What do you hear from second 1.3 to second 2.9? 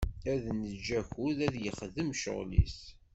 ad yexdem ccɣel-is.